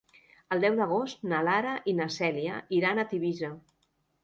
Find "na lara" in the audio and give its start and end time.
1.33-1.75